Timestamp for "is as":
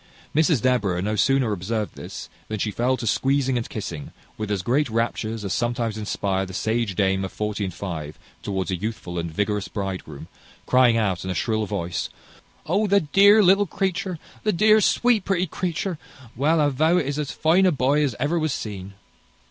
17.05-17.29